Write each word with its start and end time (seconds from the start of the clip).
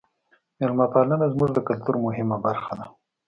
میلمه 0.57 0.87
پالنه 0.93 1.25
زموږ 1.33 1.49
د 1.53 1.59
کلتور 1.67 1.95
مهمه 2.05 2.37
برخه 2.45 2.73
ده. 2.79 2.85